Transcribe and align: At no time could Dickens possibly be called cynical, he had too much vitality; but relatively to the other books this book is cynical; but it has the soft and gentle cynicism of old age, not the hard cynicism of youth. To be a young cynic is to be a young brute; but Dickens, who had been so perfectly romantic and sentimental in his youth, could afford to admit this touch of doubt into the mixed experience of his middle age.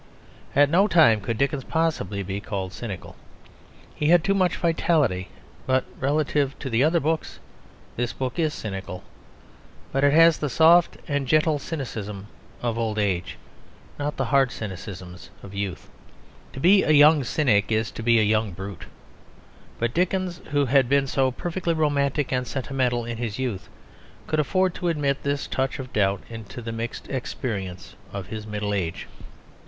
At 0.55 0.71
no 0.71 0.87
time 0.87 1.21
could 1.21 1.37
Dickens 1.37 1.63
possibly 1.63 2.23
be 2.23 2.39
called 2.41 2.73
cynical, 2.73 3.15
he 3.93 4.07
had 4.07 4.23
too 4.23 4.33
much 4.33 4.55
vitality; 4.55 5.27
but 5.67 5.85
relatively 5.99 6.55
to 6.57 6.71
the 6.71 6.83
other 6.83 6.99
books 6.99 7.37
this 7.97 8.11
book 8.11 8.39
is 8.39 8.51
cynical; 8.51 9.03
but 9.91 10.03
it 10.03 10.11
has 10.11 10.39
the 10.39 10.49
soft 10.49 10.97
and 11.07 11.27
gentle 11.27 11.59
cynicism 11.59 12.25
of 12.63 12.79
old 12.79 12.97
age, 12.97 13.37
not 13.99 14.17
the 14.17 14.25
hard 14.25 14.51
cynicism 14.51 15.17
of 15.43 15.53
youth. 15.53 15.87
To 16.53 16.59
be 16.59 16.81
a 16.81 16.89
young 16.89 17.23
cynic 17.23 17.71
is 17.71 17.91
to 17.91 18.01
be 18.01 18.19
a 18.19 18.23
young 18.23 18.53
brute; 18.53 18.85
but 19.77 19.93
Dickens, 19.93 20.41
who 20.49 20.65
had 20.65 20.89
been 20.89 21.05
so 21.05 21.29
perfectly 21.29 21.75
romantic 21.75 22.31
and 22.33 22.47
sentimental 22.47 23.05
in 23.05 23.17
his 23.17 23.37
youth, 23.37 23.69
could 24.25 24.39
afford 24.39 24.73
to 24.73 24.87
admit 24.87 25.21
this 25.21 25.45
touch 25.45 25.77
of 25.77 25.93
doubt 25.93 26.23
into 26.27 26.59
the 26.59 26.71
mixed 26.71 27.07
experience 27.07 27.93
of 28.11 28.25
his 28.29 28.47
middle 28.47 28.73
age. 28.73 29.05